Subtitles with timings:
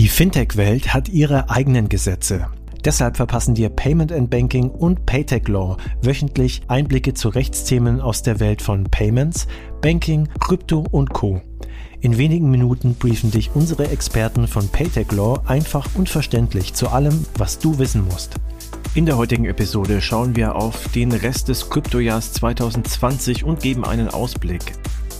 [0.00, 2.46] Die Fintech-Welt hat ihre eigenen Gesetze.
[2.86, 8.40] Deshalb verpassen dir Payment and Banking und Paytech Law wöchentlich Einblicke zu Rechtsthemen aus der
[8.40, 9.46] Welt von Payments,
[9.82, 11.42] Banking, Krypto und Co.
[12.00, 17.26] In wenigen Minuten briefen dich unsere Experten von Paytech Law einfach und verständlich zu allem,
[17.36, 18.36] was du wissen musst.
[18.94, 24.08] In der heutigen Episode schauen wir auf den Rest des Kryptojahrs 2020 und geben einen
[24.08, 24.72] Ausblick.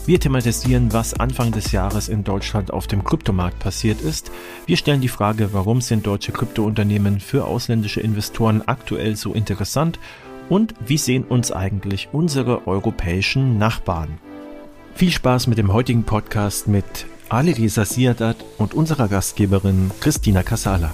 [0.07, 4.33] Wir thematisieren, was Anfang des Jahres in Deutschland auf dem Kryptomarkt passiert ist.
[4.67, 9.99] Wir stellen die Frage, warum sind deutsche Kryptounternehmen für ausländische Investoren aktuell so interessant
[10.49, 14.19] und wie sehen uns eigentlich unsere europäischen Nachbarn.
[14.95, 20.93] Viel Spaß mit dem heutigen Podcast mit Ali Reza Siadat und unserer Gastgeberin Christina Casala.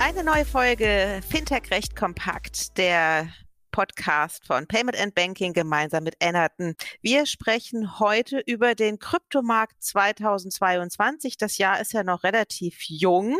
[0.00, 3.28] Eine neue Folge Fintech Recht Kompakt, der
[3.78, 6.74] Podcast von Payment and Banking gemeinsam mit Ennerton.
[7.00, 11.36] Wir sprechen heute über den Kryptomarkt 2022.
[11.36, 13.36] Das Jahr ist ja noch relativ jung.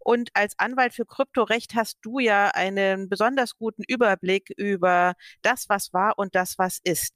[0.00, 5.92] Und als Anwalt für Kryptorecht hast du ja einen besonders guten Überblick über das, was
[5.92, 7.12] war und das, was ist.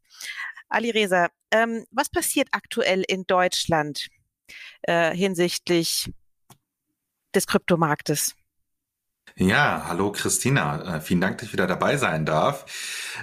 [0.69, 4.08] Ali Reza, ähm, was passiert aktuell in Deutschland
[4.83, 6.12] äh, hinsichtlich
[7.34, 8.34] des Kryptomarktes?
[9.41, 10.96] Ja, hallo Christina.
[10.96, 12.66] Äh, vielen Dank, dass ich wieder dabei sein darf.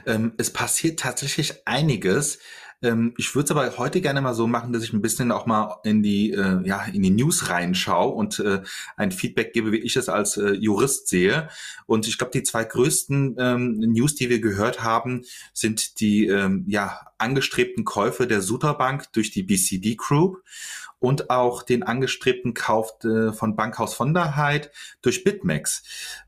[0.08, 2.40] Ähm, es passiert tatsächlich einiges.
[2.82, 5.46] Ähm, ich würde es aber heute gerne mal so machen, dass ich ein bisschen auch
[5.46, 8.64] mal in die, äh, ja, in die News reinschaue und äh,
[8.96, 11.50] ein Feedback gebe, wie ich es als Jurist sehe.
[11.86, 16.26] Und ich glaube, die zwei größten ähm, News, die wir gehört haben, sind die
[16.66, 20.42] ja, angestrebten Käufe der Suter Bank durch die BCD Group
[21.00, 25.84] und auch den angestrebten Kauf äh, von Bankhaus von der Heid durch Bitmax.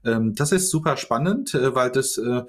[0.05, 2.43] Ähm, das ist super spannend, äh, weil das äh,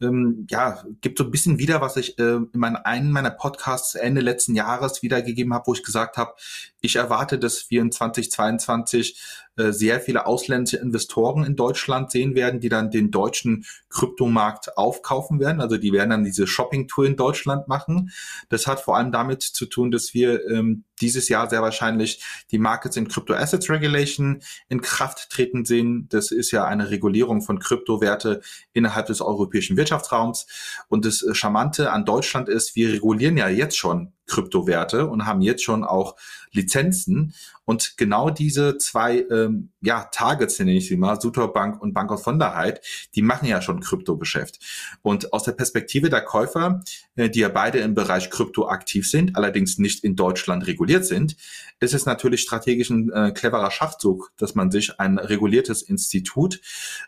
[0.00, 4.20] ähm, ja gibt so ein bisschen wieder, was ich in meinen, einen meiner Podcasts Ende
[4.20, 6.34] letzten Jahres wiedergegeben habe, wo ich gesagt habe,
[6.80, 9.18] ich erwarte, dass wir in 2022
[9.51, 15.40] äh, sehr viele ausländische Investoren in Deutschland sehen werden, die dann den deutschen Kryptomarkt aufkaufen
[15.40, 15.60] werden.
[15.60, 18.12] Also die werden dann diese Shopping-Tour in Deutschland machen.
[18.48, 22.58] Das hat vor allem damit zu tun, dass wir ähm, dieses Jahr sehr wahrscheinlich die
[22.58, 26.06] Markets in Crypto Assets Regulation in Kraft treten sehen.
[26.08, 28.40] Das ist ja eine Regulierung von Kryptowerte
[28.72, 30.46] innerhalb des europäischen Wirtschaftsraums.
[30.88, 35.42] Und das äh, Charmante an Deutschland ist, wir regulieren ja jetzt schon Kryptowerte und haben
[35.42, 36.16] jetzt schon auch
[36.52, 37.34] Lizenzen.
[37.64, 42.22] Und genau diese zwei ähm, ja, Targets, nenne ich sie mal, Sutorbank und Bank of
[42.22, 42.80] Sonderheit,
[43.14, 44.58] die machen ja schon Kryptogeschäft.
[45.02, 46.82] Und aus der Perspektive der Käufer,
[47.16, 51.36] äh, die ja beide im Bereich Krypto aktiv sind, allerdings nicht in Deutschland reguliert sind,
[51.80, 56.60] ist es natürlich strategisch ein äh, cleverer Schachzug, dass man sich ein reguliertes Institut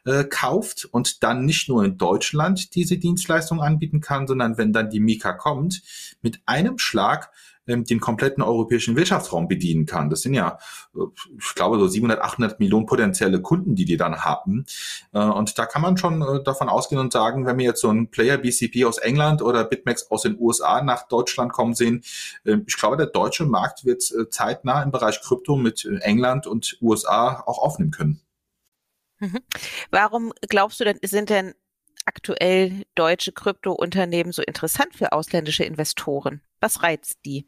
[0.05, 4.91] äh, kauft und dann nicht nur in Deutschland diese Dienstleistung anbieten kann, sondern wenn dann
[4.91, 5.83] die Mika kommt,
[6.23, 7.31] mit einem Schlag
[7.67, 10.11] ähm, den kompletten europäischen Wirtschaftsraum bedienen kann.
[10.11, 10.59] Das sind ja,
[10.95, 11.01] äh,
[11.39, 14.67] ich glaube, so 700, 800 Millionen potenzielle Kunden, die die dann haben.
[15.13, 17.89] Äh, und da kann man schon äh, davon ausgehen und sagen, wenn wir jetzt so
[17.89, 22.03] einen Player BCP aus England oder BitMEX aus den USA nach Deutschland kommen sehen,
[22.45, 27.43] ähm, ich glaube, der deutsche Markt wird zeitnah im Bereich Krypto mit England und USA
[27.47, 28.21] auch aufnehmen können.
[29.21, 29.41] Mhm.
[29.91, 31.55] Warum glaubst du denn, sind denn
[32.05, 36.43] aktuell deutsche Kryptounternehmen so interessant für ausländische Investoren?
[36.61, 37.47] Was reizt die?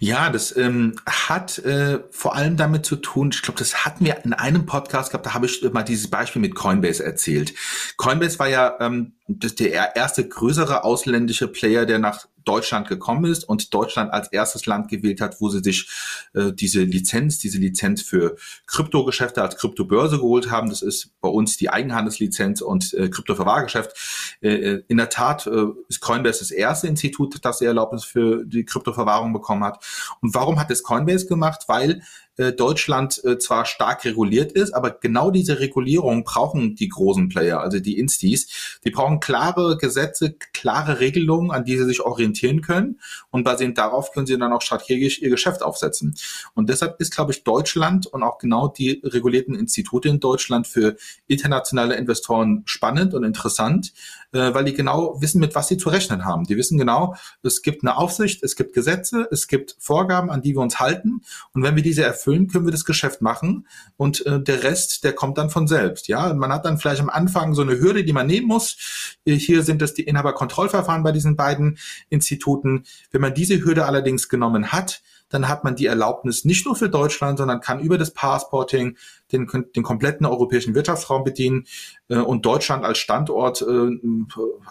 [0.00, 4.24] Ja, das ähm, hat äh, vor allem damit zu tun, ich glaube, das hatten wir
[4.24, 7.54] in einem Podcast gehabt, da habe ich mal dieses Beispiel mit Coinbase erzählt.
[7.96, 13.44] Coinbase war ja ähm, das der erste größere ausländische Player, der nach Deutschland gekommen ist
[13.44, 15.90] und Deutschland als erstes Land gewählt hat, wo sie sich
[16.34, 18.36] äh, diese Lizenz, diese Lizenz für
[18.66, 20.68] Kryptogeschäfte als Kryptobörse geholt haben.
[20.68, 24.38] Das ist bei uns die Eigenhandelslizenz und äh, Kryptoverwahrgeschäft.
[24.40, 28.44] Äh, äh, in der Tat äh, ist Coinbase das erste Institut, das die Erlaubnis für
[28.44, 29.84] die Kryptoverwahrung bekommen hat.
[30.20, 31.64] Und warum hat es Coinbase gemacht?
[31.66, 32.02] Weil
[32.36, 37.60] äh, Deutschland äh, zwar stark reguliert ist, aber genau diese Regulierung brauchen die großen Player,
[37.60, 38.78] also die Instis.
[38.84, 43.00] Die brauchen klare Gesetze, klare Regelungen, an die sie sich orientieren können
[43.30, 46.14] und basierend darauf können sie dann auch strategisch ihr Geschäft aufsetzen.
[46.54, 50.96] Und deshalb ist, glaube ich, Deutschland und auch genau die regulierten Institute in Deutschland für
[51.26, 53.92] internationale Investoren spannend und interessant,
[54.32, 56.44] äh, weil die genau wissen, mit was sie zu rechnen haben.
[56.44, 60.54] Die wissen genau, es gibt eine Aufsicht, es gibt Gesetze, es gibt Vorgaben, an die
[60.54, 61.22] wir uns halten.
[61.52, 63.66] Und wenn wir diese erfüllen, können wir das Geschäft machen.
[63.96, 66.08] Und äh, der Rest, der kommt dann von selbst.
[66.08, 69.16] Ja, man hat dann vielleicht am Anfang so eine Hürde, die man nehmen muss.
[69.24, 72.84] Äh, hier sind es die Inhaberkontrollverfahren bei diesen beiden Instituten.
[73.10, 75.02] Wenn man diese Hürde allerdings genommen hat,
[75.32, 78.96] dann hat man die Erlaubnis nicht nur für Deutschland, sondern kann über das Passporting
[79.32, 81.64] den, den kompletten europäischen Wirtschaftsraum bedienen.
[82.08, 83.90] Äh, und Deutschland als Standort äh,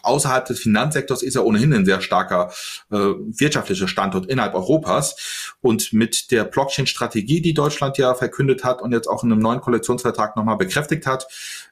[0.03, 2.51] außerhalb des Finanzsektors ist ja ohnehin ein sehr starker
[2.91, 5.51] äh, wirtschaftlicher Standort innerhalb Europas.
[5.61, 9.61] Und mit der Blockchain-Strategie, die Deutschland ja verkündet hat und jetzt auch in einem neuen
[9.61, 11.27] Koalitionsvertrag nochmal bekräftigt hat,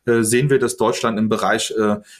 [0.05, 1.73] sehen wir, dass Deutschland im Bereich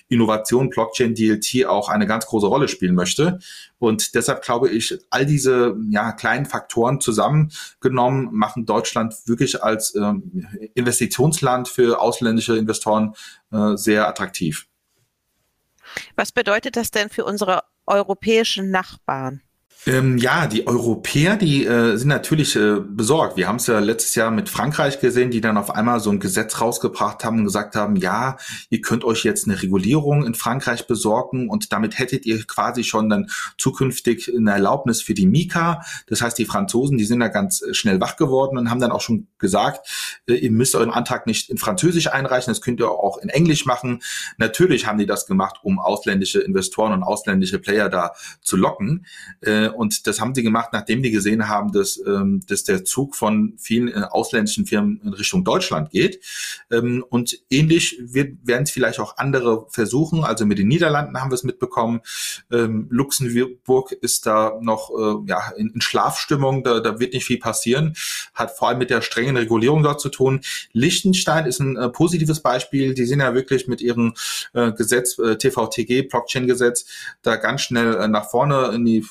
[0.09, 3.39] Innovation, Blockchain, DLT auch eine ganz große Rolle spielen möchte.
[3.79, 6.58] Und deshalb glaube ich, all diese ja, kleinen Faktoren
[7.01, 13.13] zusammengenommen machen Deutschland wirklich als ähm, Investitionsland für ausländische Investoren
[13.51, 14.67] äh, sehr attraktiv.
[16.15, 19.41] Was bedeutet das denn für unsere europäischen Nachbarn?
[19.85, 23.37] Ähm, ja, die Europäer, die äh, sind natürlich äh, besorgt.
[23.37, 26.19] Wir haben es ja letztes Jahr mit Frankreich gesehen, die dann auf einmal so ein
[26.19, 28.35] Gesetz rausgebracht haben und gesagt haben, ja,
[28.69, 33.09] ihr könnt euch jetzt eine Regulierung in Frankreich besorgen und damit hättet ihr quasi schon
[33.09, 33.27] dann
[33.57, 35.81] zukünftig eine Erlaubnis für die Mika.
[36.07, 38.91] Das heißt, die Franzosen, die sind da ganz äh, schnell wach geworden und haben dann
[38.91, 39.87] auch schon gesagt,
[40.27, 43.65] äh, ihr müsst euren Antrag nicht in Französisch einreichen, das könnt ihr auch in Englisch
[43.65, 44.01] machen.
[44.37, 48.11] Natürlich haben die das gemacht, um ausländische Investoren und ausländische Player da
[48.41, 49.05] zu locken.
[49.39, 53.15] Äh, und das haben sie gemacht, nachdem die gesehen haben, dass, ähm, dass der Zug
[53.15, 56.23] von vielen äh, ausländischen Firmen in Richtung Deutschland geht.
[56.71, 60.23] Ähm, und ähnlich werden es vielleicht auch andere versuchen.
[60.23, 62.01] Also mit den Niederlanden haben wir es mitbekommen.
[62.51, 67.39] Ähm, Luxemburg ist da noch äh, ja, in, in Schlafstimmung, da, da wird nicht viel
[67.39, 67.95] passieren.
[68.33, 70.41] Hat vor allem mit der strengen Regulierung dort zu tun.
[70.73, 72.93] Liechtenstein ist ein äh, positives Beispiel.
[72.93, 74.13] Die sind ja wirklich mit ihrem
[74.53, 76.85] äh, Gesetz, äh, TVTG, Blockchain-Gesetz,
[77.21, 79.05] da ganz schnell äh, nach vorne in die,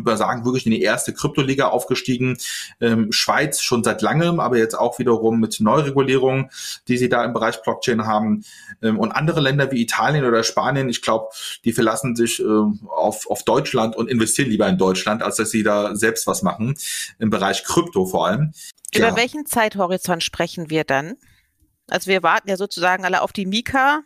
[0.00, 2.38] würde mal sagen, wirklich in die erste Kryptoliga aufgestiegen.
[2.80, 6.50] Ähm, Schweiz schon seit langem, aber jetzt auch wiederum mit Neuregulierungen,
[6.88, 8.44] die sie da im Bereich Blockchain haben.
[8.82, 11.28] Ähm, und andere Länder wie Italien oder Spanien, ich glaube,
[11.64, 15.62] die verlassen sich äh, auf, auf Deutschland und investieren lieber in Deutschland, als dass sie
[15.62, 16.76] da selbst was machen,
[17.18, 18.52] im Bereich Krypto vor allem.
[18.94, 19.16] Über ja.
[19.16, 21.16] welchen Zeithorizont sprechen wir dann?
[21.88, 24.02] Also wir warten ja sozusagen alle auf die Mika.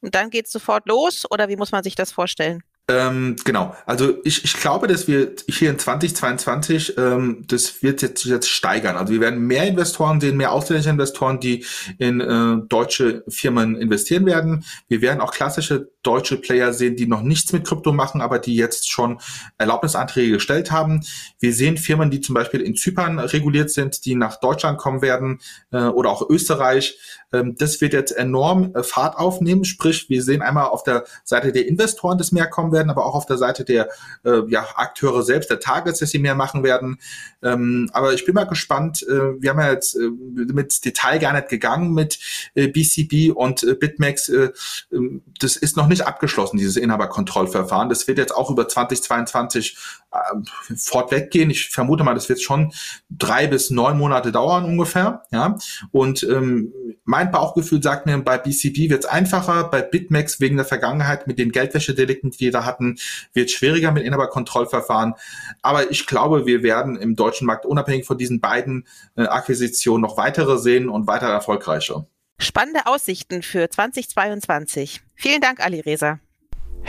[0.00, 2.62] Und dann geht es sofort los oder wie muss man sich das vorstellen?
[2.90, 8.24] Ähm, genau, also ich, ich glaube, dass wir hier in 2022, ähm, das wird jetzt,
[8.24, 8.96] jetzt steigern.
[8.96, 11.66] Also wir werden mehr Investoren sehen, mehr ausländische Investoren, die
[11.98, 14.64] in äh, deutsche Firmen investieren werden.
[14.88, 18.56] Wir werden auch klassische deutsche Player sehen, die noch nichts mit Krypto machen, aber die
[18.56, 19.20] jetzt schon
[19.58, 21.04] Erlaubnisanträge gestellt haben.
[21.38, 25.40] Wir sehen Firmen, die zum Beispiel in Zypern reguliert sind, die nach Deutschland kommen werden
[25.72, 26.98] äh, oder auch Österreich.
[27.32, 29.64] Ähm, das wird jetzt enorm äh, Fahrt aufnehmen.
[29.64, 33.14] Sprich, wir sehen einmal auf der Seite der Investoren, dass mehr kommen werden, aber auch
[33.14, 33.88] auf der Seite der
[34.24, 36.98] äh, ja, Akteure selbst, der Targets, dass sie mehr machen werden.
[37.42, 39.02] Ähm, aber ich bin mal gespannt.
[39.02, 42.18] Äh, wir haben ja jetzt äh, mit Detail gar nicht gegangen mit
[42.54, 44.28] äh, BCB und äh, BitMEX.
[44.28, 44.50] Äh,
[44.92, 47.88] ähm, das ist noch nicht abgeschlossen, dieses Inhaberkontrollverfahren.
[47.88, 49.76] Das wird jetzt auch über 2022
[50.10, 51.50] äh, fortweg gehen.
[51.50, 52.72] Ich vermute mal, das wird schon
[53.10, 55.22] drei bis neun Monate dauern ungefähr.
[55.30, 55.56] Ja,
[55.92, 56.72] und ähm,
[57.08, 61.38] mein Bauchgefühl sagt mir, bei BCB wird es einfacher, bei BitMEX wegen der Vergangenheit mit
[61.38, 62.98] den Geldwäschedelikten, die wir da hatten,
[63.32, 65.14] wird schwieriger mit Inhaberkontrollverfahren.
[65.62, 70.18] Aber ich glaube, wir werden im deutschen Markt unabhängig von diesen beiden äh, Akquisitionen noch
[70.18, 72.06] weitere sehen und weiter erfolgreicher.
[72.38, 75.00] Spannende Aussichten für 2022.
[75.14, 76.20] Vielen Dank, Ali Reza.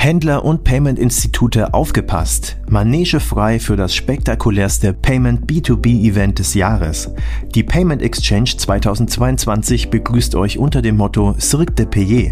[0.02, 2.56] Händler und Payment-Institute aufgepasst.
[2.70, 7.12] Manege frei für das spektakulärste Payment B2B-Event des Jahres.
[7.54, 12.32] Die Payment Exchange 2022 begrüßt euch unter dem Motto Cirque de Payer.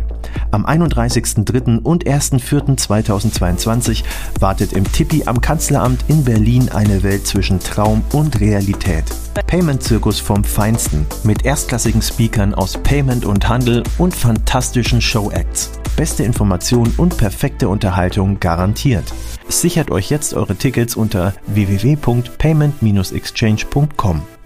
[0.51, 1.83] Am 31.03.
[1.83, 4.05] und 1.04.2022
[4.39, 9.03] wartet im Tippi am Kanzleramt in Berlin eine Welt zwischen Traum und Realität.
[9.45, 15.71] Payment-Zirkus vom Feinsten mit erstklassigen Speakern aus Payment und Handel und fantastischen Show-Acts.
[15.97, 19.13] Beste Informationen und perfekte Unterhaltung garantiert.
[19.49, 24.36] Sichert euch jetzt eure Tickets unter www.payment-exchange.com.